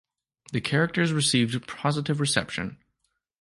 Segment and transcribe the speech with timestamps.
[0.51, 2.79] The characters received positive reception.